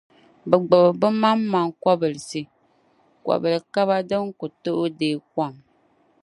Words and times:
bɛ 0.49 0.55
gbi 0.67 0.79
bɛmaŋmaŋ’ 0.99 1.67
kɔbilisi, 1.83 2.41
kɔbil’ 3.25 3.57
kaba 3.73 3.97
din 4.09 4.25
ku 4.39 4.45
tooi 4.63 4.89
deei 4.99 5.19
kom. 5.33 5.53